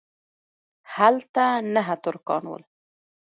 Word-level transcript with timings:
هلته 0.95 1.45
نه 1.73 1.81
ترکان 2.03 2.43
ول. 2.47 2.63